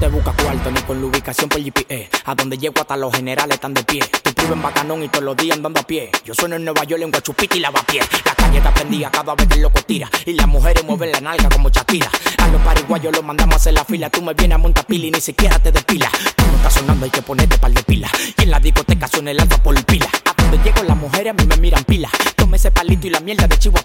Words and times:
te 0.00 0.08
busca 0.08 0.32
cuarto 0.32 0.70
ni 0.70 0.80
con 0.80 0.98
la 0.98 1.06
ubicación 1.06 1.48
por 1.50 1.62
GPE. 1.62 2.08
A 2.24 2.34
donde 2.34 2.56
llego 2.56 2.80
hasta 2.80 2.96
los 2.96 3.14
generales 3.14 3.54
están 3.54 3.74
de 3.74 3.84
pie. 3.84 4.00
Tu 4.22 4.32
primo 4.32 4.54
en 4.54 4.62
bacanón 4.62 5.02
y 5.02 5.08
todos 5.08 5.24
los 5.24 5.36
días 5.36 5.58
andando 5.58 5.78
a 5.78 5.82
pie. 5.82 6.10
Yo 6.24 6.32
sueno 6.32 6.56
en 6.56 6.64
Nueva 6.64 6.84
York 6.84 7.02
en 7.02 7.10
Guachupita 7.10 7.56
y 7.56 7.60
lavapié. 7.60 8.00
La 8.24 8.34
calle 8.34 8.58
está 8.58 8.72
prendida 8.72 9.10
cada 9.10 9.34
vez 9.34 9.46
el 9.50 9.60
loco 9.60 9.82
tira. 9.82 10.08
Y 10.24 10.32
las 10.32 10.48
mujeres 10.48 10.82
mueven 10.84 11.12
la 11.12 11.20
nalga 11.20 11.50
como 11.50 11.68
Shakira. 11.68 12.10
A 12.38 12.48
los 12.48 12.62
pariguayos 12.62 13.14
los 13.14 13.22
mandamos 13.22 13.54
a 13.54 13.56
hacer 13.56 13.74
la 13.74 13.84
fila. 13.84 14.08
Tú 14.08 14.22
me 14.22 14.32
vienes 14.32 14.54
a 14.54 14.58
montar 14.58 14.86
pila 14.86 15.06
y 15.06 15.10
ni 15.10 15.20
siquiera 15.20 15.58
te 15.58 15.70
despila. 15.70 16.10
Tú 16.34 16.46
no 16.46 16.56
estás 16.56 16.72
sonando, 16.72 17.04
hay 17.04 17.10
que 17.10 17.20
ponerte 17.20 17.58
par 17.58 17.72
de 17.72 17.82
pila. 17.82 18.10
Y 18.38 18.42
en 18.42 18.50
la 18.50 18.58
discoteca 18.58 19.06
suena 19.06 19.32
el 19.32 19.40
alfa 19.40 19.62
por 19.62 19.84
pila. 19.84 20.08
A 20.24 20.42
donde 20.42 20.58
llego 20.64 20.82
las 20.82 20.96
mujeres 20.96 21.32
a 21.32 21.34
mí 21.34 21.44
me 21.46 21.56
miran 21.58 21.84
pila. 21.84 22.08
Tome 22.36 22.56
ese 22.56 22.70
palito 22.70 23.06
y 23.06 23.10
la 23.10 23.20
mierda 23.20 23.46
de 23.46 23.58
chivo 23.58 23.78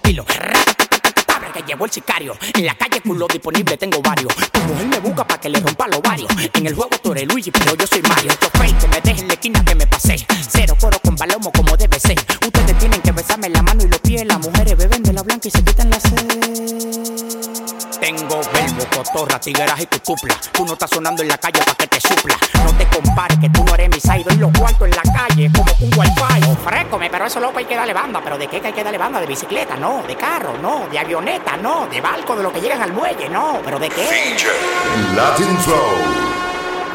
que 1.52 1.62
llevó 1.62 1.84
el 1.84 1.90
sicario. 1.90 2.36
En 2.54 2.66
la 2.66 2.74
calle 2.74 3.00
culo 3.00 3.26
disponible 3.26 3.76
tengo 3.76 4.00
varios. 4.00 4.34
Tu 4.52 4.60
mujer 4.60 4.86
me 4.86 4.98
busca 5.00 5.26
para 5.26 5.40
que 5.40 5.48
le 5.48 5.60
rompa 5.60 5.86
los 5.88 6.00
varios. 6.02 6.28
En 6.54 6.66
el 6.66 6.74
juego 6.74 6.90
tú 7.02 7.12
eres 7.12 7.26
Luigi, 7.26 7.50
pero 7.50 7.74
yo 7.74 7.86
soy 7.86 8.02
Mario. 8.02 8.30
Esto 8.30 8.48
fake, 8.54 8.78
que 8.78 8.88
me 8.88 9.00
dejen 9.00 9.18
en 9.22 9.28
la 9.28 9.34
esquina 9.34 9.64
que 9.64 9.74
me 9.74 9.86
pasé. 9.86 10.26
Cero 10.48 10.76
coro 10.80 10.98
con 11.00 11.16
palomo 11.16 11.52
como 11.52 11.76
debe 11.76 11.98
ser. 12.00 12.18
Ustedes 12.44 12.78
tienen 12.78 13.00
que 13.00 13.12
besarme 13.12 13.48
la 13.48 13.62
mano 13.62 13.84
y 13.84 13.88
los 13.88 14.00
pies. 14.00 14.26
Las 14.26 14.38
mujeres 14.38 14.76
beben 14.76 15.02
de 15.02 15.12
la 15.12 15.22
blanca 15.22 15.48
y 15.48 15.50
se 15.50 15.62
quitan 15.62 15.90
la 15.90 16.00
sed. 16.00 16.26
Tengo 18.00 18.40
verbo, 18.52 18.86
cotorra, 18.94 19.40
tigueras 19.40 19.80
y 19.80 19.86
cutupla. 19.86 20.36
Tú 20.52 20.64
no 20.64 20.74
estás 20.74 20.90
sonando 20.90 21.22
en 21.22 21.28
la 21.28 21.38
calle 21.38 21.60
para 21.60 21.74
que 21.74 21.86
te 21.86 22.00
supla. 22.00 22.36
No 22.64 22.72
te 22.76 22.86
compares 22.88 23.38
que 23.38 23.48
tú 23.50 23.64
no 23.64 23.74
eres 23.74 23.88
mi 23.88 24.00
side. 24.00 24.24
Doy 24.24 24.36
los 24.36 24.52
cuartos 24.58 24.88
en 24.88 24.96
la 24.96 25.02
calle 25.02 25.50
como 25.52 25.72
un 25.80 25.98
wifi. 25.98 26.45
Ofrécome, 26.66 27.08
pero 27.10 27.26
eso 27.26 27.38
loco 27.38 27.60
hay 27.60 27.64
que 27.64 27.76
darle 27.76 27.94
banda. 27.94 28.20
¿Pero 28.24 28.36
de 28.36 28.48
qué 28.48 28.60
que 28.60 28.66
hay 28.66 28.72
que 28.72 28.82
darle 28.82 28.98
banda? 28.98 29.20
¿De 29.20 29.26
bicicleta? 29.26 29.76
No. 29.76 30.02
¿De 30.02 30.16
carro? 30.16 30.58
No. 30.60 30.88
¿De 30.90 30.98
avioneta? 30.98 31.56
No. 31.56 31.86
¿De 31.86 32.00
barco? 32.00 32.34
¿De 32.34 32.42
lo 32.42 32.52
que 32.52 32.60
llegan 32.60 32.82
al 32.82 32.92
muelle? 32.92 33.28
No. 33.28 33.60
¿Pero 33.64 33.78
de 33.78 33.88
qué? 33.88 34.02
DJ 34.02 34.48
Latin 35.14 35.56
Flow. 35.58 35.76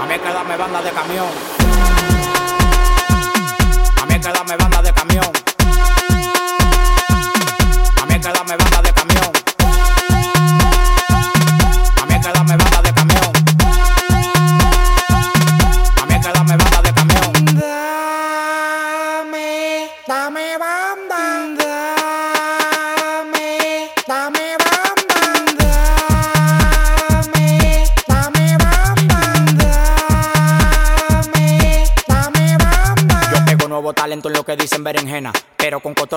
A 0.02 0.06
mí 0.08 0.14
hay 0.14 0.20
que 0.20 0.34
darme 0.34 0.58
banda 0.58 0.82
de 0.82 0.92
camión. 0.92 1.28
A 4.02 4.06
mí 4.08 4.14
hay 4.14 4.20
que 4.20 4.28
darme 4.28 4.58
banda 4.58 4.82
de 4.82 4.92
camión. 4.92 5.51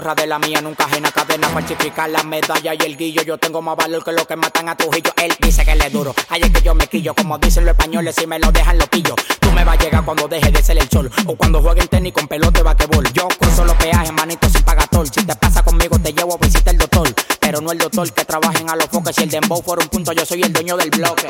Cotorra 0.05 0.22
de 0.22 0.27
la 0.27 0.38
mía 0.38 0.60
nunca 0.60 0.84
ajena 0.84 1.10
cadena 1.10 1.48
falsificar 1.48 2.10
la 2.10 2.22
medalla 2.24 2.74
y 2.74 2.78
el 2.84 2.94
guillo. 2.94 3.22
Yo 3.22 3.38
tengo 3.38 3.62
más 3.62 3.74
valor 3.74 4.05
que 4.05 4.12
los 4.12 4.27
que 4.27 4.36
matan 4.36 4.69
a 4.69 4.77
Trujillo. 4.77 5.10
Él 5.16 5.33
dice 5.41 5.64
que 5.64 5.72
él 5.72 5.80
es 5.80 5.91
duro. 5.91 6.14
Es 6.30 6.50
que 6.50 6.60
yo 6.60 6.74
me 6.74 6.86
quillo. 6.88 7.14
Como 7.14 7.38
dicen 7.38 7.64
los 7.64 7.72
españoles, 7.72 8.14
si 8.14 8.27
me 8.27 8.38
lo 8.38 8.52
dejan 8.52 8.77
lo 8.77 8.86
pillo. 8.86 9.14
Tú 9.41 9.50
me 9.52 9.64
vas 9.64 9.78
a 9.78 9.82
llegar 9.82 10.05
cuando 10.05 10.28
deje 10.28 10.50
de 10.50 10.62
ser 10.62 10.77
el 10.77 10.91
sol. 10.91 11.10
O 11.25 11.36
cuando 11.36 11.62
jueguen 11.62 11.88
tenis 11.88 12.12
con 12.12 12.28
pelota 12.28 12.58
de 12.58 12.64
basquetbol. 12.64 13.10
Yo 13.14 13.28
cruzo 13.28 13.64
los 13.64 13.75
peajes, 13.77 14.12
manito 14.12 14.47
sin 14.50 14.62
pagatol. 14.62 15.06
Si 15.06 15.25
te 15.25 15.36
pasa 15.36 15.62
conmigo, 15.62 15.98
te 15.98 16.12
llevo 16.12 16.34
a 16.34 16.36
visitar 16.36 16.75
el 16.75 16.80
doctor. 16.80 17.08
Pero 17.41 17.62
no 17.62 17.72
el 17.72 17.78
doctor 17.78 18.12
que 18.12 18.27
trabaja 18.27 18.58
en 18.58 18.69
a 18.69 18.77
los 18.77 18.88
foques. 18.88 19.16
Si 19.16 19.22
el 19.22 19.30
dembow 19.30 19.62
fuera 19.62 19.82
un 19.84 19.88
punto, 19.88 20.12
yo 20.12 20.27
soy 20.27 20.42
el 20.42 20.52
dueño 20.52 20.77
del 20.77 20.91
bloque. 20.91 21.28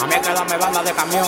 A 0.00 0.06
mí 0.06 0.14
hay 0.14 0.20
que 0.20 0.56
banda 0.58 0.82
de 0.84 0.92
camión. 0.92 1.26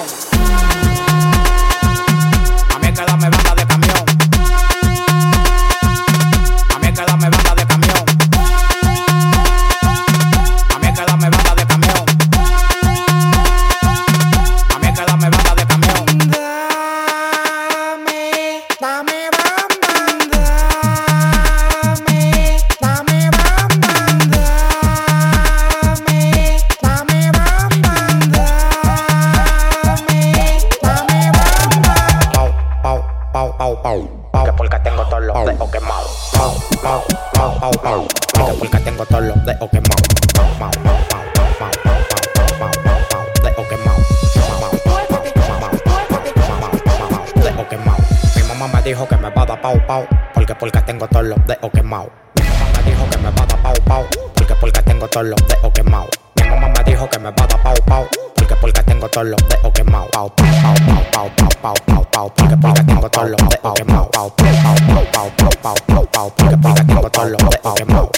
Porque 50.59 50.70
porque 50.75 50.87
tengo 50.92 51.09
todos 51.09 51.26
los 51.26 51.47
dedos 51.47 51.70
quemados. 51.72 52.09
Mi 52.37 52.44
mamá 52.48 52.70
me 52.76 52.91
dijo 52.91 53.10
que 53.10 53.19
me 53.19 53.31
va 53.31 53.42
a 53.42 53.47
dar 53.47 53.62
pau 53.62 53.75
pau. 53.87 54.06
Porque 54.34 54.54
porque 54.56 54.82
tengo 54.82 55.09
todos 55.09 55.26
los 55.26 55.48
dedos 55.48 55.72
quemados. 55.75 56.10
Mi 56.37 56.48
mamá 56.48 56.69
me 56.69 56.84
dijo 56.84 57.10
que 57.10 57.19
me 57.19 57.31
va 57.31 57.44
a 57.44 57.47
dar 57.47 57.62
pau 57.62 57.75
pau. 57.87 58.09
Porque 58.37 58.56
porque 58.56 58.82
tengo 58.82 59.09
todos 59.09 59.26
los 59.26 59.48
dedos 59.48 59.72
quemados. 59.72 60.09
Pau 60.12 60.31
pau 60.37 60.44
pau 60.62 60.75
pau 61.12 61.31
pau 61.34 61.54
pau 61.60 61.75
pau 61.87 62.04
pau. 62.10 62.32
Porque 62.34 62.56
porque 62.56 62.84
tengo 62.84 63.10
todos 63.10 63.31
los 63.31 63.48
dedos 63.48 63.75
quemados. 63.75 64.09
Pau 64.12 64.31
pau 64.37 64.54
pau 64.62 64.75
pau 65.12 65.31
pau 65.31 65.54
pau 65.62 65.75
pau 65.87 66.06
pau. 66.06 66.32
Porque 66.37 66.56
porque 66.56 66.84
tengo 66.84 67.10
todos 67.10 67.31
los 67.31 67.38
dedos 67.38 67.75
quemados. 67.75 68.10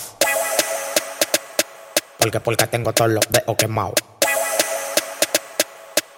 Porque 2.19 2.41
porque 2.41 2.67
tengo 2.67 2.93
todos 2.93 3.11
los 3.13 3.29
dedos 3.31 3.57
quemados. 3.57 3.95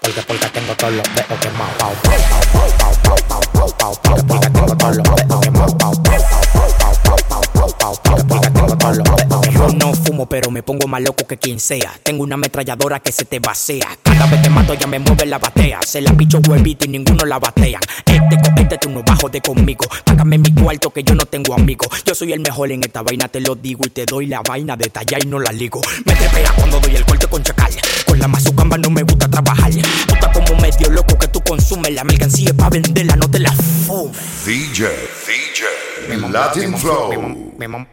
Porque 0.00 0.22
porque 0.22 0.48
tengo 0.48 0.74
todos 0.74 0.92
los 0.94 1.14
dedos 1.14 1.38
quemados. 1.40 1.74
Pau 1.78 1.92
pau 2.02 2.12
pau 2.48 2.96
pau 2.98 3.16
pau 3.18 3.20
pau 3.28 3.40
pau 3.52 3.72
pau. 3.78 3.94
Porque 4.02 4.22
porque 4.24 4.50
tengo 4.50 4.76
todos 4.76 4.96
los 4.96 5.16
dedos 5.16 5.47
fumo, 10.18 10.28
pero 10.28 10.50
me 10.50 10.62
pongo 10.62 10.88
más 10.88 11.00
loco 11.00 11.26
que 11.26 11.36
quien 11.36 11.60
sea. 11.60 11.92
Tengo 12.02 12.24
una 12.24 12.34
ametralladora 12.34 12.98
que 13.00 13.12
se 13.12 13.24
te 13.24 13.38
vacía. 13.38 13.86
Cada 14.02 14.26
vez 14.26 14.40
que 14.40 14.50
mato 14.50 14.74
ya 14.74 14.86
me 14.86 14.98
mueve 14.98 15.26
la 15.26 15.38
batea. 15.38 15.80
Se 15.86 16.00
la 16.00 16.12
picho 16.12 16.40
huevita 16.48 16.86
y 16.86 16.88
ninguno 16.88 17.24
la 17.24 17.38
batean. 17.38 17.80
Este 18.04 18.36
coquete 18.42 18.78
tú 18.78 18.90
no 18.90 19.02
bajo 19.02 19.28
de 19.28 19.40
conmigo. 19.40 19.86
Págame 20.04 20.38
mi 20.38 20.52
cuarto 20.52 20.90
que 20.90 21.04
yo 21.04 21.14
no 21.14 21.24
tengo 21.26 21.54
amigos. 21.54 21.88
Yo 22.04 22.14
soy 22.14 22.32
el 22.32 22.40
mejor 22.40 22.72
en 22.72 22.82
esta 22.82 23.02
vaina, 23.02 23.28
te 23.28 23.40
lo 23.40 23.54
digo. 23.54 23.82
Y 23.86 23.90
te 23.90 24.06
doy 24.06 24.26
la 24.26 24.40
vaina 24.40 24.76
de 24.76 24.88
talla 24.88 25.18
y 25.22 25.26
no 25.26 25.38
la 25.38 25.52
ligo. 25.52 25.80
Me 26.04 26.14
trepea 26.14 26.52
cuando 26.56 26.80
doy 26.80 26.96
el 26.96 27.04
corte 27.04 27.26
con 27.28 27.42
chacal. 27.42 27.72
Con 28.06 28.18
la 28.18 28.26
mazucamba 28.26 28.76
no 28.76 28.90
me 28.90 29.02
gusta 29.02 29.28
trabajar. 29.28 29.70
Tú 29.70 30.14
estás 30.14 30.36
como 30.36 30.60
medio 30.60 30.90
loco 30.90 31.16
que 31.16 31.28
tú 31.28 31.40
consumes. 31.42 31.92
La 31.92 32.02
mercancía 32.02 32.48
es 32.48 32.54
pa' 32.54 32.70
venderla, 32.70 33.14
no 33.16 33.30
te 33.30 33.38
la 33.38 33.52
fumes. 33.52 34.18
DJ 34.44 34.88
DJ 35.26 36.28
Latin 36.32 36.76
Flow. 36.76 37.12
Mi, 37.12 37.16
mi 37.58 37.68
mamá 37.68 37.86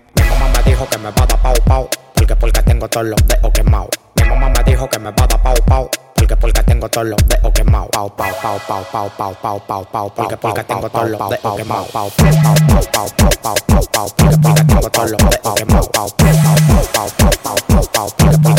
me 0.55 0.71
dijo 0.71 0.87
que 0.89 0.97
me 0.97 1.11
va 1.11 1.23
a 1.23 1.27
dar 1.27 1.41
pau 1.41 1.53
pau. 1.65 2.04
Porque 2.25 2.37
porque 2.37 2.61
tengo 2.63 2.87
todos 2.87 3.05
los 3.05 3.27
dedos 3.27 3.51
quemados. 3.53 3.89
Mi 4.15 4.27
mamá 4.27 4.49
me 4.49 4.63
dijo 4.63 4.89
que 4.89 4.97
me 4.97 5.11
va 5.11 5.23
a 5.25 5.27
dar 5.27 5.43
pau 5.43 5.53
pau. 5.67 5.89
Porque 6.15 6.35
porque 6.35 6.63
tengo 6.63 6.89
todos 6.89 7.05
los 7.05 7.17
dedos 7.27 7.53
quemados. 7.53 7.89
Pau 7.91 8.09
pau 8.15 8.33
pau 8.41 8.59
pau 8.67 8.83
pau 8.91 9.09
pau 9.15 9.35
pau 9.39 9.59
pau 9.61 9.85
pau. 9.85 10.11
Porque 10.15 10.35
porque 10.35 10.63
tengo 10.63 10.89
todos 10.89 11.09
los 11.11 11.29
dedos 11.29 11.55
quemados. 11.55 11.87
Pau 11.91 12.09
pau 12.17 12.31
pau 12.41 12.55
pau 12.91 13.07
pau 13.43 13.55
pau 13.67 13.81
pau. 13.91 14.07
Porque 14.17 14.37
porque 14.41 14.63
tengo 14.63 14.89
todos 14.89 15.11
los 15.11 15.19
dedos 15.19 15.53
quemados. 15.53 15.89
Pau 15.89 16.09
pau 16.09 16.35
pau 16.93 17.09
pau 17.43 17.55
pau 17.67 17.83
pau. 17.93 18.09
Porque 18.17 18.37
porque 18.39 18.54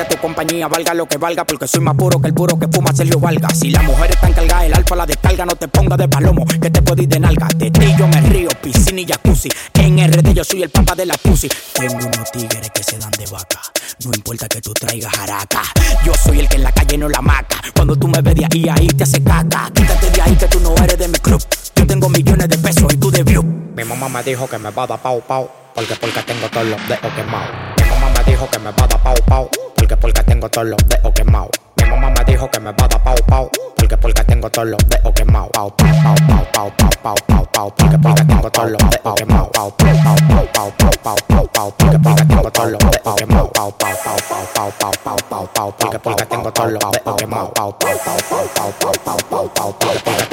a 0.00 0.08
tu 0.08 0.16
compañía, 0.18 0.68
valga 0.68 0.94
lo 0.94 1.06
que 1.06 1.16
valga, 1.18 1.44
porque 1.44 1.66
soy 1.66 1.80
más 1.80 1.94
puro 1.94 2.20
que 2.20 2.28
el 2.28 2.34
puro 2.34 2.58
que 2.58 2.68
fuma 2.68 2.92
Sergio 2.94 3.18
Valga. 3.18 3.48
Si 3.50 3.70
la 3.70 3.82
mujer 3.82 4.10
está 4.10 4.28
encargada, 4.28 4.66
el 4.66 4.74
alfa 4.74 4.96
la 4.96 5.06
descarga, 5.06 5.46
no 5.46 5.56
te 5.56 5.68
ponga 5.68 5.96
de 5.96 6.08
palomo, 6.08 6.44
que 6.46 6.70
te 6.70 6.82
puedo 6.82 7.02
ir 7.02 7.08
de 7.08 7.20
nalga. 7.20 7.48
De 7.56 7.70
ti 7.70 7.94
yo 7.98 8.06
me 8.08 8.20
río, 8.20 8.48
piscina 8.62 9.00
y 9.00 9.06
jacuzzi. 9.06 9.48
En 9.74 9.98
RD 9.98 10.32
yo 10.34 10.44
soy 10.44 10.62
el 10.62 10.70
papa 10.70 10.94
de 10.94 11.06
la 11.06 11.14
pussy. 11.14 11.48
Tengo 11.72 11.94
unos 11.94 12.30
tigres 12.30 12.70
que 12.70 12.82
se 12.82 12.98
dan 12.98 13.10
de 13.12 13.26
vaca. 13.26 13.60
No 14.04 14.10
importa 14.14 14.48
que 14.48 14.60
tú 14.60 14.72
traigas 14.74 15.12
jaraca. 15.12 15.62
Yo 16.04 16.12
soy 16.14 16.40
el 16.40 16.48
que 16.48 16.56
en 16.56 16.62
la 16.62 16.72
calle 16.72 16.98
no 16.98 17.08
la 17.08 17.20
maca. 17.20 17.60
Cuando 17.74 17.96
tú 17.96 18.06
me 18.06 18.20
ves 18.20 18.34
de 18.34 18.44
ahí, 18.44 18.68
ahí 18.68 18.86
te 18.88 19.04
hace 19.04 19.22
caca. 19.22 19.70
Quítate 19.74 20.10
de 20.10 20.20
ahí 20.20 20.36
que 20.36 20.46
tú 20.46 20.60
no 20.60 20.74
eres 20.76 20.98
de 20.98 21.08
mi 21.08 21.18
club. 21.18 21.42
Yo 21.74 21.86
tengo 21.86 22.08
millones 22.08 22.48
de 22.48 22.58
pesos 22.58 22.92
y 22.92 22.96
tú 22.96 23.10
de 23.10 23.22
view. 23.22 23.42
Mi 23.42 23.84
mamá 23.84 24.08
me 24.08 24.22
dijo 24.22 24.46
que 24.46 24.58
me 24.58 24.70
va 24.70 24.82
a 24.82 24.86
dar 24.86 25.00
pau 25.00 25.20
pau. 25.26 25.50
Porque 25.74 25.94
porque 25.94 26.22
tengo 26.22 26.48
todos 26.50 26.66
los 26.66 26.88
dedos 26.88 27.12
quemados. 27.14 27.50
Mi 27.80 27.88
mamá 27.88 28.10
me 28.16 28.30
dijo 28.30 28.48
que 28.50 28.58
me 28.58 28.70
va 28.70 28.84
a 28.84 28.86
dar 28.86 29.02
pau 29.02 29.14
pau. 29.26 29.50
Porque 29.88 30.02
porque 30.02 30.22
tengo 30.24 30.50
todos 30.50 30.68
los 30.68 30.76
dedos 30.86 31.12
quemados. 31.14 31.48
Mi 31.76 31.88
mamá 31.88 32.10
me 32.10 32.24
dijo 32.30 32.50
que 32.50 32.60
me 32.60 32.72
va 32.72 32.84
a 32.84 32.88
dar 32.88 33.02
pau 33.02 33.14
pau. 33.26 33.50
Porque 33.74 33.96
porque 33.96 34.22
tengo 34.24 34.50
todos 34.50 34.68
los 34.68 34.78
dedos 34.86 35.14
quemados. 35.14 35.48
Pau 35.54 35.74
pau 35.74 35.88
pau 36.04 36.46
pau 36.52 36.70
pau 36.76 36.94
pau 37.02 37.14
pau 37.26 37.46
pau. 37.50 37.74
Porque 37.74 37.98
porque 37.98 38.24
tengo 38.26 38.50
todos 38.50 38.70
los 38.70 38.90
dedos 38.90 39.14
quemados. 39.14 39.48
Pau, 39.54 39.72
pau, 39.78 39.88
pau, 40.04 40.16
pau, 40.52 40.72
pau, 40.76 40.92
pau, 41.02 41.16
pau, 41.24 41.48
pau, 41.54 41.74
porque 41.78 41.98
porque 41.98 42.24
tengo 42.26 42.50
todos 42.50 42.70
los 42.70 42.78
dedos 42.80 43.14
quemados. 43.16 43.50
Pau, 43.54 43.72
pau, 43.78 43.94
pau, 44.04 44.16
pau, 44.28 44.46
pau, 44.54 44.72
pau, 44.78 44.92
pau, 45.02 45.16
pau, 45.30 45.48
pau, 45.54 45.74
porque 45.78 45.98
porque 45.98 46.26
tengo 46.26 46.52
todos 46.52 46.72
los 46.72 46.90
dedos 46.92 47.16
quemados. 47.16 47.50
Pau, 47.54 47.78
pau, 47.78 47.96
pau, 48.04 48.16
pau, 48.28 48.72
pau, 48.74 48.92
pau, 49.04 49.16
pau, 49.30 49.48
pau, 49.54 49.74
porque 49.80 50.27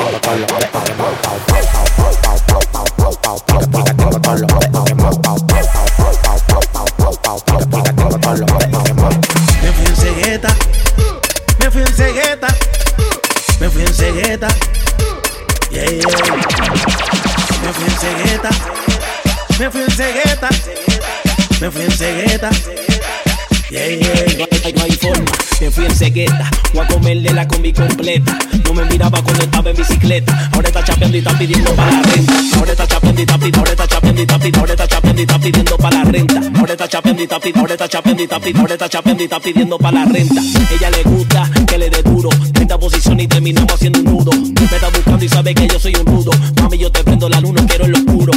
completa. 27.76 28.38
No 28.64 28.74
me 28.74 28.86
miraba 28.86 29.22
cuando 29.22 29.44
estaba 29.44 29.70
en 29.70 29.76
bicicleta. 29.76 30.50
Ahora 30.54 30.68
está 30.68 30.84
chapeando 30.84 31.18
y 31.18 31.20
está 31.20 31.38
pidiendo 31.38 31.76
para 31.76 31.92
la 31.92 32.02
renta. 32.02 32.34
Ahora 32.58 32.72
está 32.72 32.88
chapeando 32.88 33.22
y 33.22 33.24
está 33.24 33.38
pidiendo, 33.38 33.60
ahora 33.60 33.72
está 33.72 33.88
chapeando 33.88 34.22
y 34.22 34.24
está 34.24 34.38
pidiendo, 34.38 34.60
ahora 34.60 34.74
está 34.74 34.88
chapeando 34.88 35.22
y 35.22 35.24
está 35.24 35.40
pidiendo 35.40 35.78
para 35.78 35.98
la 35.98 36.04
renta. 36.12 36.42
Ahora 36.60 36.72
está 36.74 36.88
chapeando 36.88 37.22
y 37.22 37.24
está 37.24 37.40
pidiendo, 37.40 37.60
ahora 37.60 37.74
está 37.74 37.88
chapeando 37.88 38.22
y 38.22 38.24
está 38.24 38.40
pidiendo, 38.40 38.62
ahora 38.62 38.74
está 38.74 38.90
chapeando 38.90 39.22
y 39.22 39.26
está 39.26 39.40
pidiendo 39.40 39.78
para 39.78 40.00
la 40.00 40.06
renta. 40.06 40.42
Ella 40.72 40.90
le 40.90 41.04
gusta 41.04 41.52
que 41.68 41.78
le 41.78 41.90
dé 41.90 42.02
duro. 42.02 42.30
30 42.54 42.80
posiciones 42.80 43.26
y 43.26 43.28
terminamos 43.28 43.74
haciendo 43.74 44.00
un 44.00 44.06
nudo. 44.06 44.32
Me 44.32 44.66
está 44.66 44.90
buscando 44.90 45.26
y 45.26 45.30
sabe 45.30 45.54
que 45.54 45.68
yo 45.68 45.80
soy 45.80 45.96
un 45.96 46.06
rudo. 46.06 46.32
Mami, 46.62 46.78
yo 46.78 46.92
te 46.92 47.04
prendo 47.04 47.30
la 47.30 47.40
luna, 47.40 47.66
quiero 47.68 47.86
en 47.86 47.92
lo 47.92 47.98
oscuro. 47.98 48.34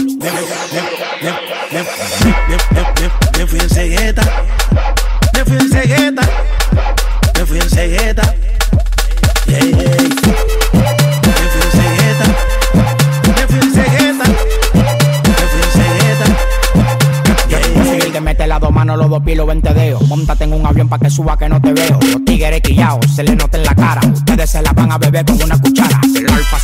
Dos 19.20 19.46
20 19.46 19.74
dedos. 19.74 20.08
Móntate 20.08 20.44
en 20.44 20.52
un 20.52 20.66
avión 20.66 20.88
pa' 20.88 20.98
que 20.98 21.10
suba 21.10 21.36
que 21.36 21.48
no 21.48 21.60
te 21.60 21.72
veo. 21.72 21.98
Los 22.12 22.24
tigres 22.24 22.60
quillados, 22.60 23.06
se 23.14 23.22
le 23.22 23.34
nota 23.36 23.58
en 23.58 23.64
la 23.64 23.74
cara. 23.74 24.00
Ustedes 24.12 24.50
se 24.50 24.62
la 24.62 24.72
van 24.72 24.92
a 24.92 24.98
beber 24.98 25.24
con 25.24 25.42
una 25.42 25.60
cuchara. 25.60 26.00
El 26.16 26.30
alfa 26.30 26.57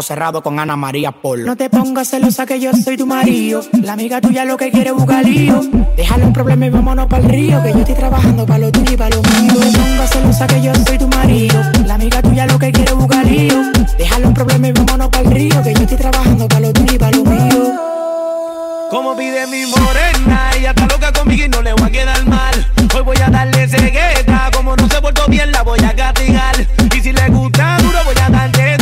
Caso 0.00 0.14
cerrado 0.14 0.42
con 0.42 0.58
Ana 0.58 0.76
María 0.76 1.12
Polo. 1.12 1.44
No 1.44 1.56
te 1.56 1.68
pongas 1.68 2.08
celosa 2.08 2.46
que 2.46 2.58
yo 2.58 2.72
soy 2.72 2.96
tu 2.96 3.06
marido. 3.06 3.60
La 3.82 3.92
amiga 3.92 4.18
tuya 4.22 4.46
lo 4.46 4.56
que 4.56 4.70
quiere 4.70 4.88
es 4.88 4.96
buscar 4.96 5.26
lío. 5.26 5.60
Déjale 5.94 6.24
un 6.24 6.32
problema 6.32 6.64
y 6.64 6.70
vámonos 6.70 7.06
para 7.06 7.22
el 7.22 7.28
río. 7.28 7.62
Que 7.62 7.72
yo 7.72 7.80
estoy 7.80 7.94
trabajando 7.96 8.46
para 8.46 8.60
lo 8.60 8.72
tuyo 8.72 8.92
y 8.94 8.96
para 8.96 9.14
lo 9.14 9.22
mío. 9.22 9.52
No 9.52 9.60
te 9.60 9.78
pongas 9.78 10.10
celosa 10.10 10.46
que 10.46 10.62
yo 10.62 10.72
soy 10.74 10.96
tu 10.96 11.06
marido. 11.08 11.62
La 11.84 11.94
amiga 11.96 12.22
tuya 12.22 12.46
lo 12.46 12.58
que 12.58 12.72
quiere 12.72 12.92
es 12.92 12.96
buscar 12.96 13.26
lío. 13.26 13.72
Déjale 13.98 14.26
un 14.26 14.32
problema 14.32 14.68
y 14.68 14.72
vámonos 14.72 15.08
para 15.08 15.22
el 15.22 15.30
río. 15.32 15.62
Que 15.62 15.74
yo 15.74 15.80
estoy 15.82 15.98
trabajando 15.98 16.48
para 16.48 16.60
lo 16.60 16.72
tuyo 16.72 16.94
y 16.94 16.98
para 16.98 17.16
lo 17.18 17.24
mío. 17.24 17.74
Como 18.90 19.14
pide 19.16 19.46
mi 19.48 19.66
morena, 19.66 20.50
ella 20.56 20.70
está 20.70 20.86
loca 20.86 21.12
conmigo 21.12 21.44
y 21.44 21.48
no 21.50 21.60
le 21.60 21.74
voy 21.74 21.88
a 21.88 21.90
quedar 21.90 22.26
mal. 22.26 22.66
Hoy 22.94 23.02
voy 23.02 23.18
a 23.18 23.28
darle 23.28 23.68
cegueta, 23.68 24.50
como 24.54 24.76
no 24.76 24.88
se 24.88 24.98
portó 25.02 25.26
bien 25.28 25.52
la 25.52 25.62
voy 25.62 25.80
a 25.80 25.94
castigar. 25.94 26.56
Y 26.96 27.00
si 27.02 27.12
le 27.12 27.28
gusta 27.28 27.76
duro 27.82 27.98
voy 28.06 28.14
a 28.24 28.30
darle 28.30 28.79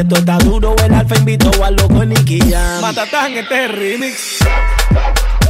Esto 0.00 0.16
está 0.16 0.38
duro, 0.38 0.74
el 0.82 0.94
alfa 0.94 1.14
invitó 1.14 1.50
al 1.62 1.76
loco 1.76 2.02
Nicky 2.06 2.40
Jam. 2.50 2.80
Matatán 2.80 3.34
este 3.34 3.68
remix. 3.68 4.38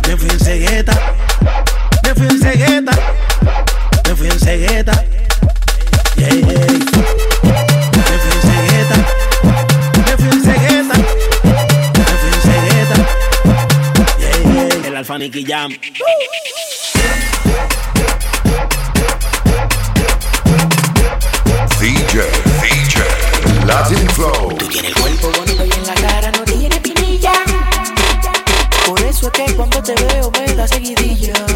Me 0.09 0.17
fui 0.17 0.29
en 0.29 0.41
cegueta, 0.41 0.93
me 2.03 2.15
fui 2.17 2.27
en 2.27 2.41
cegueta, 2.41 2.93
me 4.09 4.17
fui 4.17 4.27
en 4.27 4.41
cegueta. 4.41 5.05
Yeah, 6.17 6.31
yeah. 6.31 6.43
Me 6.43 6.59
fui 8.19 8.31
en 8.33 8.43
cegueta, 8.43 8.97
me 10.05 10.17
fui 10.17 10.31
en 10.33 10.43
cegueta, 10.43 10.97
me 11.95 12.05
fui 12.19 12.31
en 12.35 12.41
cegueta. 12.43 12.97
Yeah, 14.19 14.37
yeah. 14.53 14.89
El 14.89 14.97
alfa 14.97 15.17
Nicky 15.17 15.45
Jam. 15.45 15.71
DJ, 21.81 22.50
Latin 23.67 24.09
Flow. 24.11 24.57
Tiene 24.71 24.89
el 24.89 24.95
cuerpo 24.95 25.31
bonito 25.37 25.65
y 25.65 25.73
en 25.73 25.87
la 25.87 25.95
cara 25.95 26.33
no 26.33 26.45
tiene 26.45 26.81
pinilla. 26.81 27.33
Por 28.87 29.01
eso 29.03 29.27
es 29.27 29.33
que 29.33 29.55
cuando 29.55 29.83
te 29.83 29.95
veo 29.95 30.31
me 30.31 30.55
da 30.55 30.67
seguidilla. 30.67 31.50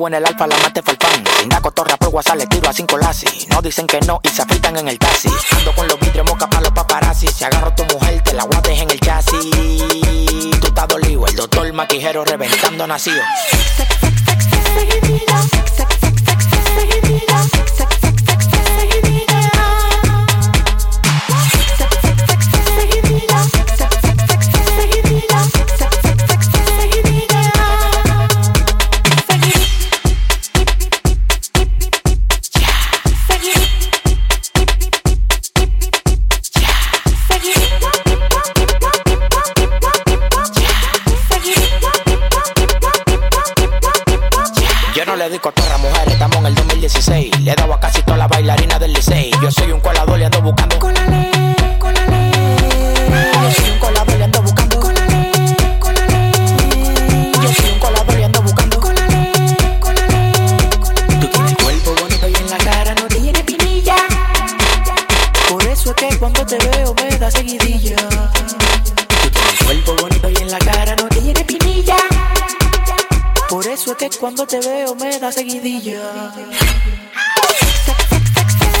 Buena, 0.00 0.16
el 0.16 0.26
alfa 0.26 0.46
la 0.46 0.56
mate 0.56 0.82
falfán. 0.82 1.22
Sin 1.38 1.48
da 1.48 1.60
cotorra 1.60 1.96
por 1.96 2.08
WhatsApp, 2.08 2.36
le 2.36 2.46
tiro 2.46 2.68
a 2.68 2.72
cinco 2.72 2.96
lasis. 2.96 3.46
No 3.48 3.60
dicen 3.60 3.86
que 3.86 4.00
no 4.00 4.18
y 4.22 4.28
se 4.28 4.42
afeitan 4.42 4.76
en 4.78 4.88
el 4.88 4.98
taxi. 4.98 5.28
Ando 5.56 5.72
con 5.74 5.86
los 5.86 6.00
vidrios 6.00 6.26
moca 6.26 6.48
para 6.48 6.62
los 6.62 6.72
paparazzi. 6.72 7.28
Si 7.28 7.44
agarro 7.44 7.72
tu 7.74 7.84
mujer, 7.84 8.20
te 8.22 8.32
la 8.32 8.44
guardes 8.44 8.80
en 8.80 8.90
el 8.90 8.98
chasis. 8.98 9.50
Tú 10.60 10.66
estás 10.66 10.88
dolido, 10.88 11.26
el 11.26 11.36
doctor 11.36 11.70
maquijero 11.72 12.24
reventando 12.24 12.86
nacido. 12.86 13.22
Cotorra 45.40 45.79
eso 73.72 73.92
es 73.92 73.96
que 73.96 74.10
cuando 74.18 74.46
te 74.46 74.58
veo 74.60 74.94
me 74.96 75.18
da 75.18 75.30
seguidilla. 75.30 76.32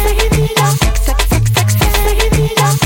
Seguidilla, 0.02 0.72
seguidilla. 2.04 2.79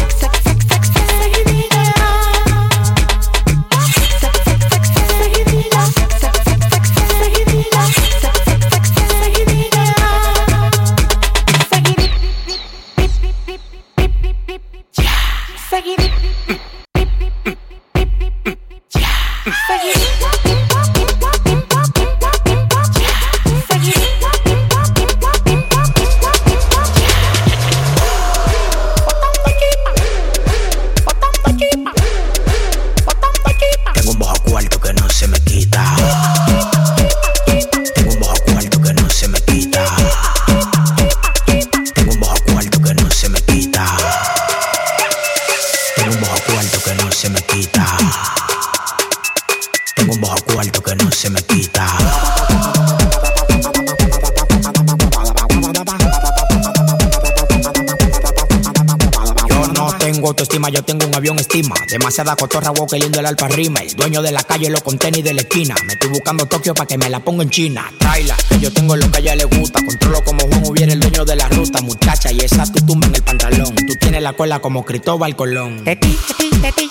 Demasiada 61.94 62.34
cotorra, 62.34 62.72
wow, 62.72 62.88
que 62.88 62.98
lindo 62.98 63.20
el 63.20 63.26
alfa 63.26 63.46
rima. 63.46 63.78
El 63.78 63.94
dueño 63.94 64.20
de 64.20 64.32
la 64.32 64.42
calle, 64.42 64.68
los 64.68 64.82
contenis 64.82 65.22
de 65.22 65.32
la 65.32 65.42
esquina. 65.42 65.76
Me 65.86 65.92
estoy 65.92 66.10
buscando 66.10 66.44
Tokio 66.44 66.74
para 66.74 66.88
que 66.88 66.98
me 66.98 67.08
la 67.08 67.20
ponga 67.20 67.44
en 67.44 67.50
China. 67.50 67.88
Traila, 68.00 68.36
que 68.48 68.58
yo 68.58 68.72
tengo 68.72 68.96
lo 68.96 69.08
que 69.12 69.18
a 69.18 69.20
ella 69.20 69.36
le 69.36 69.44
gusta. 69.44 69.78
Controlo 69.86 70.24
como 70.24 70.40
Juan 70.40 70.66
hubiera 70.66 70.92
el 70.92 70.98
dueño 70.98 71.24
de 71.24 71.36
la 71.36 71.48
ruta, 71.50 71.80
muchacha. 71.82 72.32
Y 72.32 72.40
esa 72.40 72.64
tu 72.64 72.84
tumba 72.84 73.06
en 73.06 73.14
el 73.14 73.22
pantalón. 73.22 73.76
Tú 73.76 73.94
tienes 74.00 74.22
la 74.22 74.32
cola 74.32 74.58
como 74.58 74.84
Cristóbal 74.84 75.36
Colón. 75.36 75.84
Teti, 75.84 76.18
teti, 76.36 76.50
teti. 76.60 76.88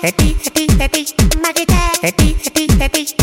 Teti, 0.00 0.34
teti, 0.42 0.66
teti. 0.66 1.06
Teti, 2.00 2.34
teti, 2.34 2.66
teti. 2.66 3.14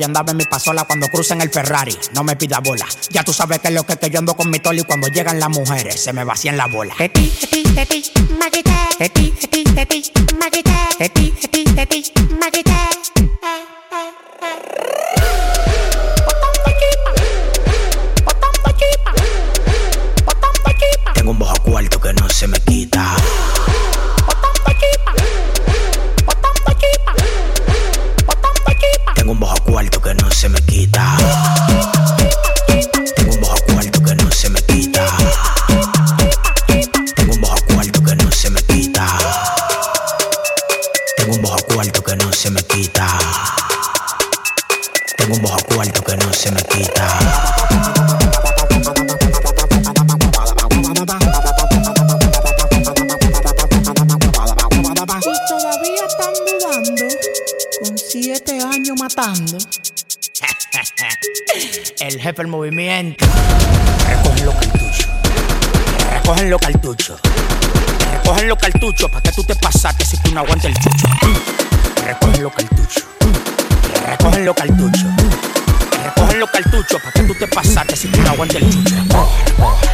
Yo 0.00 0.06
andaba 0.06 0.30
en 0.30 0.38
mi 0.38 0.46
pasola, 0.46 0.84
cuando 0.84 1.08
crucen 1.08 1.42
el 1.42 1.50
Ferrari, 1.50 1.96
no 2.14 2.24
me 2.24 2.34
pidas 2.34 2.62
bola. 2.62 2.86
Ya 3.10 3.22
tú 3.22 3.34
sabes 3.34 3.58
que 3.58 3.68
es 3.68 3.74
lo 3.74 3.84
que, 3.84 3.98
que 3.98 4.08
yo 4.08 4.18
ando 4.18 4.34
con 4.34 4.50
mi 4.50 4.58
toli 4.58 4.82
cuando 4.82 5.08
llegan 5.08 5.38
las 5.38 5.50
mujeres 5.50 6.00
se 6.00 6.12
me 6.14 6.24
vacían 6.24 6.56
la 6.56 6.66
bola. 6.66 6.94
Teti, 6.96 7.28
teti, 7.28 7.62
teti, 7.74 8.02
maquete. 8.38 8.70
Teti, 8.98 9.30
teti, 9.32 9.64
teti, 9.64 10.12
maquete. 10.38 10.70
Teti, 10.96 11.32
teti, 11.32 11.64
teti, 11.64 12.12
maquete. 12.40 12.79
Tengo 45.16 45.36
un 45.36 45.42
bajo 45.42 45.58
cuarto 45.74 46.02
que 46.02 46.16
no 46.16 46.32
se 46.32 46.50
me 46.50 46.62
quita. 46.62 47.06
Y 55.20 55.22
todavía 55.48 56.06
están 56.06 56.32
dudando, 56.46 57.04
con 57.84 57.98
siete 57.98 58.60
años 58.60 58.96
matando. 58.98 59.58
El 62.00 62.20
jefe 62.20 62.42
del 62.42 62.46
movimiento. 62.46 63.26
Recogen 64.08 64.46
los 64.46 64.54
cartuchos. 64.54 65.06
Recogen 66.10 66.50
los 66.50 66.60
cartuchos. 66.60 67.20
Recogen 68.12 68.48
los 68.48 68.58
cartuchos 68.58 69.10
para 69.10 69.22
que 69.22 69.32
tú 69.32 69.42
te 69.44 69.54
pasaste 69.56 70.04
si 70.04 70.16
tú 70.18 70.30
no 70.32 70.40
aguantas 70.40 70.66
el 70.66 70.74
chucho. 70.78 71.06
Recogen 72.04 72.42
los 72.42 72.52
cartuchos. 72.52 73.04
Recogen 74.06 74.44
los 74.44 74.54
cartuchos. 74.54 75.04
Recogen 76.04 76.40
los 76.40 76.50
cartuchos 76.50 77.00
para 77.00 77.12
que 77.12 77.22
tú 77.22 77.34
te 77.34 77.46
pasaste 77.48 77.96
si 77.96 78.08
tú 78.08 78.20
no 78.22 78.42
el 78.44 78.70
chucho. 78.70 79.89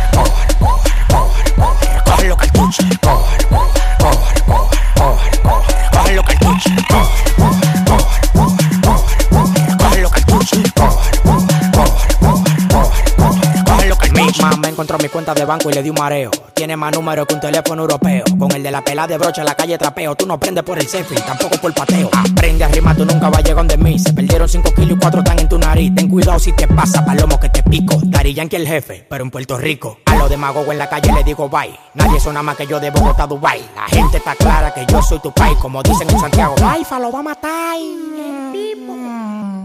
Mi 14.98 15.08
cuenta 15.08 15.34
de 15.34 15.44
banco 15.44 15.70
y 15.70 15.72
le 15.72 15.82
di 15.82 15.90
un 15.90 15.96
mareo. 15.98 16.30
Tiene 16.54 16.76
más 16.76 16.94
números 16.94 17.26
que 17.26 17.34
un 17.34 17.40
teléfono 17.40 17.82
europeo. 17.82 18.24
Con 18.38 18.52
el 18.52 18.62
de 18.62 18.70
la 18.70 18.82
pelada 18.82 19.08
de 19.08 19.18
brocha 19.18 19.42
en 19.42 19.46
la 19.46 19.54
calle 19.54 19.76
trapeo. 19.76 20.14
Tú 20.14 20.26
no 20.26 20.38
prendes 20.38 20.64
por 20.64 20.78
el 20.78 20.86
selfie, 20.86 21.20
tampoco 21.20 21.56
por 21.58 21.74
pateo. 21.74 22.08
Aprende 22.12 22.64
a 22.64 22.68
rimar, 22.68 22.96
tú 22.96 23.04
nunca 23.04 23.28
vas 23.28 23.38
a 23.38 23.42
llegar 23.42 23.56
donde 23.56 23.76
mí. 23.76 23.98
Se 23.98 24.12
perdieron 24.12 24.48
5 24.48 24.72
kilos 24.74 24.92
y 24.92 25.00
4 25.00 25.20
están 25.20 25.38
en 25.38 25.48
tu 25.48 25.58
nariz. 25.58 25.94
Ten 25.94 26.08
cuidado 26.08 26.38
si 26.38 26.52
te 26.52 26.66
pasa 26.66 27.04
palomo 27.04 27.38
que 27.38 27.48
te 27.48 27.62
pico. 27.62 27.98
Dari 28.02 28.34
Yankee 28.34 28.56
el 28.56 28.66
jefe, 28.66 29.06
pero 29.08 29.24
en 29.24 29.30
Puerto 29.30 29.58
Rico. 29.58 29.98
A 30.06 30.16
los 30.16 30.30
demagogos 30.30 30.70
en 30.70 30.78
la 30.78 30.88
calle 30.88 31.12
le 31.12 31.24
digo 31.24 31.48
bye. 31.48 31.78
Nadie 31.94 32.20
suena 32.20 32.42
más 32.42 32.56
que 32.56 32.66
yo 32.66 32.80
de 32.80 32.90
Bogotá 32.90 33.26
Dubai. 33.26 33.60
La 33.74 33.86
gente 33.86 34.16
está 34.18 34.34
clara 34.34 34.72
que 34.72 34.86
yo 34.86 35.02
soy 35.02 35.18
tu 35.20 35.32
país. 35.32 35.56
Como 35.58 35.82
dicen 35.82 36.08
en 36.10 36.20
Santiago. 36.20 36.54
Alfa 36.64 36.98
lo 36.98 37.12
va 37.12 37.18
a 37.18 37.22
matar. 37.22 37.76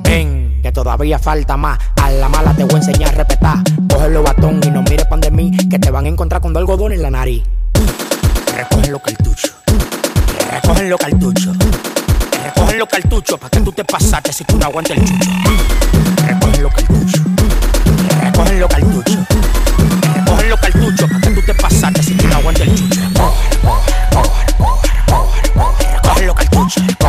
Ven, 0.03 0.59
que 0.61 0.71
todavía 0.71 1.19
falta 1.19 1.55
más. 1.55 1.79
A 2.01 2.11
la 2.11 2.27
mala 2.27 2.53
te 2.53 2.63
voy 2.63 2.75
a 2.75 2.77
enseñar 2.77 3.09
a 3.09 3.17
respetar. 3.17 3.57
Cógelo 3.91 4.23
batón 4.23 4.59
y 4.63 4.69
no 4.71 4.81
mires 4.83 5.05
pan 5.05 5.19
de 5.19 5.31
mí, 5.31 5.51
que 5.69 5.77
te 5.77 5.91
van 5.91 6.05
a 6.05 6.07
encontrar 6.09 6.41
con 6.41 6.55
algodón 6.55 6.93
en 6.93 7.01
la 7.01 7.11
nariz. 7.11 7.43
Recogen 8.55 8.91
los 8.91 9.01
cartuchos. 9.01 9.53
Recogen 10.51 10.89
los 10.89 10.99
cartuchos. 10.99 11.57
Recogen 12.43 12.79
los 12.79 12.87
cartuchos 12.87 13.39
para 13.39 13.49
que 13.49 13.59
tú 13.59 13.71
te 13.71 13.83
pasaste 13.83 14.33
si 14.33 14.43
tú 14.45 14.57
no 14.57 14.65
aguantas 14.65 14.97
el 14.97 15.05
chucho. 15.05 15.29
Recogen 16.25 16.63
los 16.63 16.73
cartuchos. 16.73 17.21
Recogen 18.21 18.59
los 18.59 18.69
cartuchos. 18.69 19.17
Recogen 20.15 20.49
los 20.49 20.59
cartuchos 20.59 21.09
para 21.09 21.21
que 21.21 21.29
tú 21.29 21.41
te 21.45 21.53
pasaste 21.53 22.03
si 22.03 22.13
tú 22.15 22.27
no 22.27 22.35
aguantas 22.35 22.67
el 22.67 22.75
chucho. 22.75 23.01
Recogen 25.93 26.27
los 26.27 26.35
cartuchos. 26.35 27.00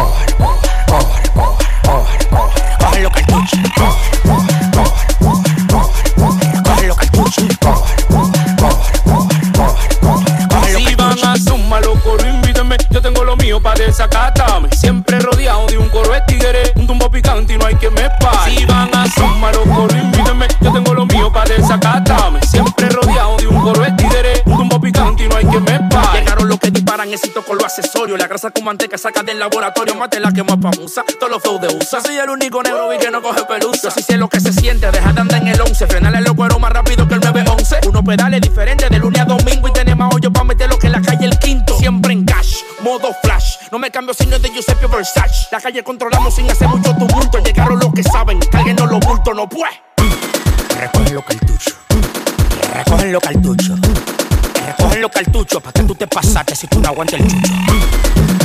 Con 28.51 28.65
manteca 28.65 28.99
saca 28.99 29.23
del 29.23 29.39
laboratorio. 29.39 29.95
Mate 29.95 30.19
la 30.19 30.33
que 30.33 30.43
más 30.43 30.57
famosa. 30.61 31.05
Todos 31.21 31.31
los 31.31 31.43
flow 31.43 31.61
de 31.61 31.69
USA. 31.69 32.01
Soy 32.01 32.17
el 32.17 32.29
único 32.29 32.63
negro 32.63 32.89
vi 32.89 32.99
que 32.99 33.11
no 33.11 33.23
coge 33.23 33.45
pelusa. 33.45 33.83
Yo 33.85 33.91
sí 33.91 34.03
sé 34.03 34.17
lo 34.17 34.29
que 34.29 34.41
se 34.41 34.53
siente. 34.53 34.91
Deja 34.91 35.13
de 35.13 35.21
andar 35.21 35.41
en 35.41 35.49
el 35.49 35.61
11. 35.61 35.87
Frenarle 35.87 36.21
los 36.23 36.35
cueros 36.35 36.59
más 36.59 36.73
rápido 36.73 37.07
que 37.07 37.15
el 37.15 37.21
911. 37.21 37.89
Unos 37.89 38.03
pedales 38.03 38.41
diferentes 38.41 38.91
de 38.91 38.99
lunes 38.99 39.21
a 39.21 39.25
domingo. 39.27 39.69
Y 39.69 39.73
tenemos 39.73 40.13
hoyo 40.15 40.33
para 40.33 40.45
meter 40.45 40.69
lo 40.69 40.79
que 40.79 40.87
en 40.87 40.93
la 40.93 41.03
calle 41.03 41.27
el 41.27 41.39
quinto. 41.39 41.77
Siempre 41.79 42.13
en 42.13 42.25
cash, 42.25 42.57
modo 42.81 43.15
flash. 43.23 43.57
No 43.71 43.79
me 43.79 43.91
cambio 43.91 44.15
si 44.15 44.27
no 44.27 44.37
es 44.37 44.43
de 44.43 44.49
Giuseppe 44.49 44.87
Versace. 44.87 45.49
La 45.53 45.61
calle 45.61 45.85
controlamos 45.85 46.35
sin 46.35 46.51
hacer 46.51 46.69
mucho 46.69 46.95
tumulto. 46.97 47.39
Llegaron 47.39 47.79
los 47.79 47.93
que 47.93 48.03
saben. 48.03 48.41
Cálguenos 48.51 48.91
los 48.91 49.01
bultos, 49.01 49.35
no 49.37 49.49
pues. 49.49 49.73
Recogen 50.81 51.15
los 51.15 51.25
cartuchos. 51.25 51.77
Recogen 52.75 53.13
los 53.13 53.23
cartuchos. 53.23 53.62
Cartuchos 55.25 55.63
para 55.63 55.73
que 55.73 55.83
tú 55.85 55.95
te 55.95 56.07
pasaste 56.09 56.57
si 56.57 56.67
tú 56.67 56.81
no 56.81 56.89
aguantas 56.89 57.21
el 57.21 57.29
chucho. 57.29 57.53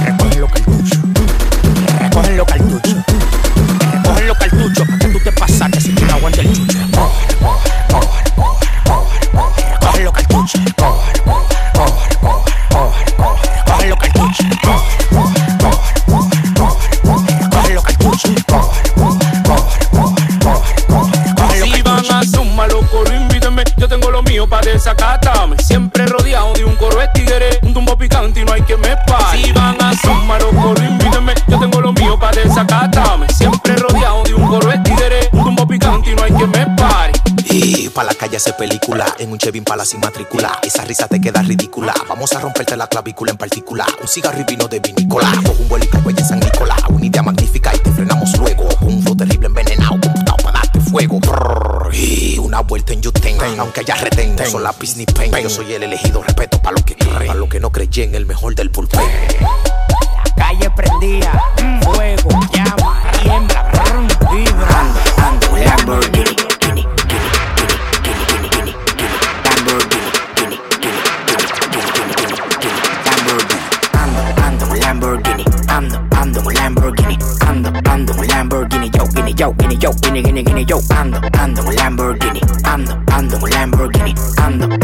Recogen 0.06 0.42
los 0.42 0.52
cartuchos. 0.52 1.00
Recogen 2.00 2.38
los 2.38 2.46
cartuchos. 2.46 2.96
Recogen 3.94 4.28
los 4.28 4.38
cartuchos 4.38 4.88
para 4.88 5.00
que 5.00 5.08
tú 5.08 5.20
te 5.24 5.32
pasaste 5.32 5.82
si 5.82 5.92
tú 5.94 6.06
no 6.06 6.14
aguantas 6.14 6.46
el 6.46 6.54
chucho. 6.54 6.78
Recogen 9.72 10.04
los 10.06 10.14
cartuchos. 10.14 10.62
Recogen 13.66 13.90
los 13.90 14.00
cartuchos. 14.00 15.07
Calle 38.28 38.38
hace 38.38 38.54
película. 38.54 39.16
En 39.20 39.32
un 39.32 39.38
Chevy 39.38 39.60
Impala 39.60 39.86
sin 39.86 40.02
matrícula. 40.02 40.60
Esa 40.62 40.84
risa 40.84 41.08
te 41.08 41.22
queda 41.22 41.42
ridícula. 41.42 41.94
Vamos 42.10 42.34
a 42.34 42.42
romperte 42.42 42.76
la 42.76 42.88
clavícula 42.88 43.32
en 43.32 43.38
particular. 43.38 43.88
Un 44.02 44.08
cigarro 44.08 44.42
y 44.42 44.44
vino 44.44 44.68
de 44.68 44.80
vinícola. 44.80 45.32
Cojo 45.46 45.62
un 45.62 45.70
vuelito 45.70 45.98
en 45.98 46.26
San 46.26 46.40
Nicolás. 46.40 46.82
Una 46.90 47.06
idea 47.06 47.24
magnífica 47.24 47.74
y 47.74 47.80
te 47.80 47.92
frenamos 47.92 48.38
luego. 48.38 48.68
Con 48.80 48.90
un 48.90 49.02
flow 49.02 49.16
terrible 49.16 49.48
envenenado. 49.48 49.92
Computado 49.92 50.38
para 50.44 50.60
darte 50.60 50.82
fuego. 50.82 51.20
Brrr, 51.20 51.96
y 51.96 52.38
una 52.40 52.60
vuelta 52.62 52.92
en 52.92 53.02
YouTube. 53.02 53.18
Aunque 53.60 53.80
haya 53.80 53.96
retén. 53.96 54.36
No 54.36 54.46
son 54.46 54.64
lápiz 54.64 54.98
ni 54.98 55.06
pen. 55.06 55.32
Yo 55.42 55.50
soy 55.50 55.74
el 55.74 55.84
elegido. 55.84 56.22
Respeto 56.22 56.62
para 56.62 56.76
lo 56.76 56.84
que 56.84 56.96
creen. 56.96 57.28
Para 57.28 57.34
lo 57.36 57.48
que 57.48 57.62
no 57.62 57.72
creyen. 57.72 58.14
El 58.14 58.26
mejor 58.26 58.56
del 58.56 58.70
bullpen. 58.70 59.00
Calle 60.36 60.70
prendía, 60.70 61.44
fuego, 61.82 62.30
Lamborghini, 79.68 79.78
yo, 79.80 79.92
Guinea, 80.02 80.22
Guinea, 80.22 80.44
Guinea, 80.44 80.66
yo, 80.66 80.80
ando, 80.96 81.20
ando 81.40 81.62
en 81.62 81.76
Lamborghini, 81.76 82.42
ando, 82.64 83.04
ando 83.12 83.48
en 83.48 83.54
Lamborghini, 83.54 84.16
ando, 84.38 84.77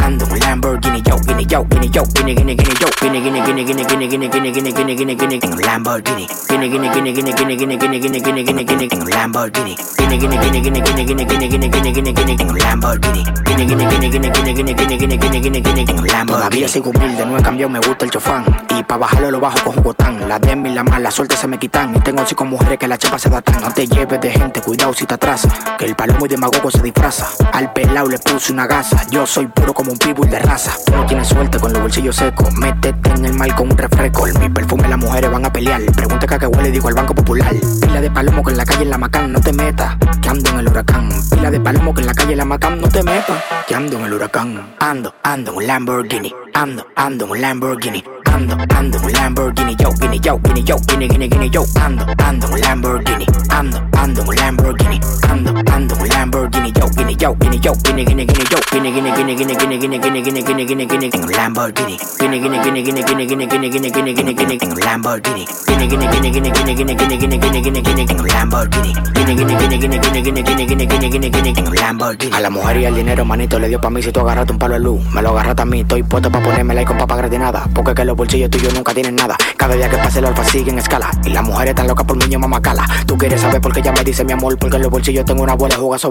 yo, 1.54 1.64
Gini, 1.70 1.88
yo, 1.94 2.04
Gini, 2.16 2.34
Gini, 2.34 2.56
Gini, 2.56 2.74
yo, 2.82 2.88
Gini, 3.00 3.22
Gini, 3.22 3.42
Gini, 3.46 3.64
Gini, 3.64 3.86
Gini, 3.86 4.08
Gini, 4.10 4.28
Gini, 4.28 4.52
Gini, 4.52 4.96
Gini, 4.96 5.16
Gini, 5.16 5.38
Gini, 5.38 5.54
un 5.54 5.62
Lamborghini, 5.62 6.26
Gini, 6.50 6.68
Gini, 6.68 6.90
Gini, 6.90 7.14
Gini, 7.14 7.34
Gini, 7.34 7.56
Gini, 7.56 7.78
Gini, 7.78 8.00
Gini, 8.02 8.44
Gini, 8.44 8.66
Gini, 8.66 8.66
Gini, 8.66 9.00
un 9.00 9.10
Lamborghini, 9.10 9.76
Gini, 9.98 10.18
Gini, 10.18 10.38
Gini, 10.42 10.60
Gini, 10.60 10.82
Gini, 10.82 11.04
Gini, 11.04 11.14
Gini, 11.14 11.14
Gini, 11.14 11.62
Gini, 11.70 12.12
Gini, 12.12 12.36
Gini, 12.36 12.50
un 12.50 12.58
Lamborghini, 12.58 13.24
Gini, 13.46 13.66
Gini, 13.68 13.86
Gini, 13.86 14.10
Gini, 14.10 14.32
Gini, 14.32 14.54
Gini, 14.54 14.74
Gini, 14.74 14.98
Gini, 14.98 15.18
Gini, 15.20 15.40
Gini, 15.40 15.62
Gini, 15.62 15.84
Gini, 15.86 16.00
un 16.00 16.08
Lamborghini. 16.08 16.34
Todavía 16.34 16.68
sigo 16.68 16.90
humilde, 16.90 17.26
no 17.26 17.38
he 17.38 17.44
cambiado, 17.44 17.70
me 17.70 17.80
gusta 17.80 18.06
el 18.06 18.12
chofán 18.12 18.46
y 18.76 18.84
pa' 18.84 18.98
bajarlo 18.98 19.30
lo 19.30 19.40
bajo 19.40 19.64
con 19.64 19.74
jugotán. 19.76 20.28
La 20.28 20.40
demi 20.40 20.72
y 20.72 20.74
la 20.74 20.84
mala 20.84 21.12
suerte 21.12 21.36
se 21.36 21.48
me 21.48 21.60
quitan 21.60 21.96
y 21.96 22.00
tengo 22.00 22.26
cinco 22.26 22.46
mujeres 22.46 22.80
que 22.80 22.88
la 22.88 22.98
chapa 22.98 23.20
se 23.20 23.30
datan. 23.30 23.62
No 23.62 23.72
te 23.72 23.86
lleves 23.86 24.20
de 24.20 24.32
gente, 24.32 24.60
cuidado 24.62 24.94
si 24.94 25.06
te 25.06 25.14
atrasa, 25.14 25.50
que 25.78 25.86
el 25.86 25.96
palomo 25.96 26.26
y 26.26 26.30
demagogo 26.30 26.72
se 26.72 26.82
disfraza. 26.82 27.28
Al 27.52 27.72
pelao 27.74 28.08
le 28.08 28.18
puse 28.18 28.52
una 28.52 28.66
gasa, 28.66 29.06
yo 29.12 29.28
soy 29.28 29.46
puro 29.48 29.74
como 29.74 29.92
un 29.92 29.98
pitbull 30.00 30.30
de 30.30 30.40
raza. 30.40 30.72
Tú 30.86 30.94
no 30.96 31.06
tienes 31.06 31.28
suerte 31.28 31.43
con 31.52 31.74
los 31.74 31.82
bolsillos 31.82 32.16
secos, 32.16 32.54
métete 32.54 33.10
en 33.10 33.26
el 33.26 33.34
mal 33.34 33.54
con 33.56 33.72
un 33.72 33.78
refresco. 33.78 34.28
En 34.28 34.40
mi 34.40 34.50
perfume 34.50 34.88
las 34.88 34.98
mujeres 34.98 35.32
van 35.32 35.46
a 35.46 35.52
pelear. 35.52 35.82
Pregunta 35.96 36.26
que 36.26 36.36
a 36.36 36.40
qué 36.40 36.48
huele, 36.48 36.72
digo 36.72 36.88
al 36.88 36.94
Banco 36.94 37.14
Popular. 37.14 37.54
Pila 37.82 38.02
de 38.02 38.12
palomo 38.12 38.44
que 38.44 38.52
en 38.52 38.58
la 38.58 38.66
calle 38.66 38.84
en 38.84 38.90
la 38.90 38.98
Macán, 38.98 39.32
no 39.32 39.42
te 39.42 39.54
metas, 39.54 39.98
que 40.22 40.30
ando 40.30 40.50
en 40.50 40.60
el 40.60 40.68
huracán. 40.70 41.10
Pila 41.30 41.52
de 41.52 41.60
palomo 41.60 41.94
que 41.94 42.02
en 42.02 42.08
la 42.08 42.14
calle 42.14 42.32
en 42.32 42.38
la 42.38 42.46
Macán, 42.46 42.82
no 42.82 42.88
te 42.88 43.04
metas, 43.04 43.44
que 43.68 43.76
ando 43.76 43.98
en 43.98 44.06
el 44.06 44.14
huracán. 44.14 44.76
Ando, 44.80 45.14
ando 45.24 45.52
en 45.52 45.58
un 45.58 45.68
Lamborghini, 45.68 46.34
ando, 46.54 46.88
ando 46.96 47.26
en 47.26 47.32
un 47.32 47.42
Lamborghini. 47.42 48.04
Ando, 48.34 48.58
ando 48.76 48.98
en 48.98 49.06
un 49.06 49.12
Lamborghini, 49.14 49.76
yo, 49.78 49.92
Gini, 49.94 50.20
yo, 50.20 50.40
Gini, 50.44 50.64
yo, 50.64 50.78
Gini, 50.88 51.08
Gini, 51.08 51.30
Gini, 51.30 51.50
yo, 51.52 51.64
ando, 51.80 52.04
ando 52.18 52.48
en 52.48 52.54
un 52.54 52.62
Lamborghini, 52.62 53.26
ando, 53.50 53.80
ando 53.92 54.22
en 54.22 54.28
un 54.28 54.36
Lamborghini, 54.36 55.00
ando, 55.30 55.54
ando 55.72 55.96
en 55.96 56.02
un 56.02 56.10
Lamborghini, 56.10 56.74
yo, 56.74 56.90
Gini, 56.90 57.16
yo, 57.16 57.36
Gini, 57.40 57.60
yo, 57.60 57.74
Gini, 57.84 58.04
Gini, 58.04 58.26
Gini, 58.26 58.44
yo, 58.50 58.58
Gini, 58.72 58.92
Gini, 58.92 59.12
Gini, 59.14 59.36
Gini, 59.36 59.56
Gini, 59.56 59.78
Gini, 59.78 60.00
Gini, 60.00 60.22
Gini, 60.24 60.44
Gini, 60.44 60.66
Gini, 60.66 61.10
Gini, 61.12 61.24
un 61.24 61.32
Lamborghini, 61.32 61.98
Gini, 62.20 62.40
Gini, 62.40 62.58
Gini, 62.64 62.84
Gini, 62.84 63.04
Gini, 63.04 63.26
Gini, 63.28 63.48
Gini, 63.48 63.70
Gini, 63.70 63.92
Gini, 63.94 64.34
Gini, 64.34 64.58
Gini, 64.58 64.72
un 64.74 64.80
Lamborghini, 64.80 65.46
Gini, 65.68 65.88
Gini, 65.88 66.08
Gini, 66.08 66.32
Gini, 66.32 66.50
Gini, 66.50 66.74
Gini, 66.74 66.96
Gini, 66.96 67.38
Gini, 67.38 67.62
Gini, 67.62 67.82
Gini, 67.82 68.06
Gini, 68.06 68.20
un 68.20 68.28
Lamborghini, 68.28 68.94
Gini, 69.14 69.36
Gini, 69.36 69.56
Gini, 69.58 69.78
Gini, 69.78 70.00
Gini, 70.00 70.44
Gini, 70.44 70.44
Gini, 70.44 70.86
Gini, 70.88 71.10
Gini, 71.10 71.30
Gini, 71.30 71.54
Gini, 71.54 71.70
un 71.70 71.76
Lamborghini. 71.76 72.34
A 72.34 72.40
la 72.40 72.50
mujer 72.50 72.78
y 72.78 72.86
al 72.86 72.96
dinero, 72.96 73.26
manito, 73.26 73.60
le 73.60 73.68
dio 73.68 73.80
pa' 73.80 73.90
mí 73.90 74.02
si 74.02 74.12
tú 74.12 74.22
agarraste 74.22 74.54
un 74.54 74.60
palo 74.60 74.74
de 74.74 74.80
luz. 74.80 75.04
Me 75.14 75.22
lo 75.22 75.30
agarraste 75.30 75.62
a 75.62 75.66
mí, 75.66 75.82
estoy 75.82 76.04
puesto 76.04 76.32
pa' 76.32 76.42
ponerme 76.42 76.74
like 76.74 76.88
con 76.88 76.98
papa 76.98 77.16
gratinada. 77.16 77.68
Porque 77.74 77.94
que 77.94 78.06
los 78.06 78.18
bolsillos 78.24 78.50
tuyos 78.50 78.74
nunca 78.74 78.94
tienen 78.94 79.16
nada. 79.16 79.36
Cada 79.58 79.76
día 79.76 79.90
que 79.90 79.98
pase 79.98 80.20
el 80.20 80.26
alfa 80.26 80.46
sigue 80.46 80.72
en 80.72 80.80
escala. 80.80 81.12
Y 81.26 81.30
las 81.32 81.44
mujeres 81.44 81.72
están 81.72 81.88
locas 81.88 82.06
por 82.06 82.16
niño 82.16 82.40
mamacala. 82.40 82.86
Tú 83.06 83.18
quieres 83.18 83.42
saber 83.42 83.60
por 83.60 83.74
qué 83.74 83.82
ella 83.82 83.92
me 83.92 84.04
dice 84.04 84.24
mi 84.24 84.32
amor. 84.32 84.58
Porque 84.58 84.78
en 84.78 84.84
los 84.84 84.92
bolsillos 84.92 85.26
tengo 85.26 85.44
una 85.44 85.56
bola 85.56 85.76
de 85.76 85.82
jugazo 85.82 86.10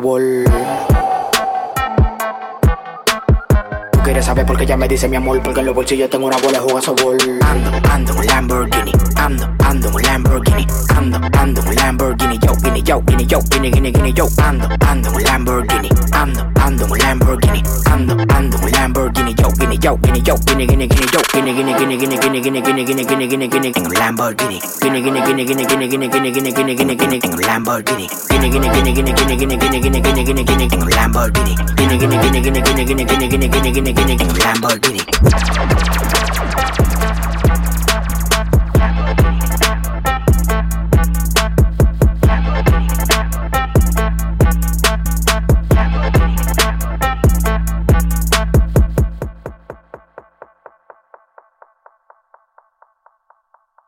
Tú 4.03 4.07
quieres 4.07 4.27
saber 4.27 4.45
por 4.45 4.57
qué 4.57 4.65
ella 4.65 4.77
me 4.77 4.89
dice 4.89 5.09
mi 5.09 5.15
amor. 5.15 5.41
Porque 5.45 5.61
en 5.61 5.67
los 5.67 5.77
bolsillos 5.77 6.11
tengo 6.11 6.27
una 6.27 6.37
bola 6.39 6.59
de 6.59 6.59
jugazo 6.59 6.93
bol. 6.97 7.17
Ando, 7.41 7.71
ando 7.89 8.13
en 8.13 8.19
un 8.19 8.27
Lamborghini. 8.27 8.93
Ando, 9.15 9.49
ando 9.65 9.89
en 9.89 9.95
un 9.95 10.03
Lamborghini. 10.03 10.67
Ando, 10.97 11.21
ando 11.39 11.61
en 11.61 11.69
un 11.69 11.75
Lamborghini. 11.77 12.39
Yo, 12.43 12.53
Gini, 12.65 12.83
yo, 12.83 13.01
Gini, 13.07 13.27
yo, 13.27 13.41
Gini, 13.49 13.71
Gini, 13.71 13.93
Gini, 13.93 14.13
yo. 14.13 14.27
Ando, 14.43 14.69
ando 14.89 15.09
en 15.09 15.15
un 15.15 15.23
Lamborghini. 15.23 15.89
Ando, 16.11 16.51
ando 16.61 16.85
en 16.85 16.91
un 16.91 16.99
Lamborghini. 16.99 17.63
Ando, 17.93 18.17
ando 18.35 18.57
en 18.57 18.65
un 18.65 18.71
Lamborghini. 18.73 19.35
Yo, 19.37 19.49
Gini, 19.53 19.79
yo, 19.79 19.97
Gini, 20.03 20.21
yo, 20.21 20.35
Gini, 20.47 20.67
Gini, 20.67 20.89
Gini, 20.89 21.07
yo. 21.13 21.21
Gini, 21.33 21.55
Gini, 21.55 21.73
Gini, 21.73 21.97
Gini, 21.97 22.19
Gini, 22.19 22.41
Gini, 22.43 22.61
Gini, 22.61 22.83
Gini, 22.83 23.07
Gini, 23.07 23.07
Gini, 23.07 23.29
Gini, 23.29 23.49
Gini, 23.49 23.87
un 23.87 23.93
Lamborghini. 23.95 24.59
Gini, 24.81 25.01
Gini, 25.01 25.21
Gini, 25.23 25.45
Gini, 25.45 25.65
Gini, 25.65 25.87
Gini, 25.87 26.33
Gini, 26.33 26.51
Gini, 26.51 27.21
un 27.31 27.47
Lamborghini. 27.47 28.27
Gini, 28.27 28.79
Gini, 30.59 30.75
un 30.75 30.91
Lamborghini. 30.91 31.53
winning, 33.95 34.19
winning, 34.19 34.21
I'm 34.21 34.61
Lamborghini. 34.61 36.12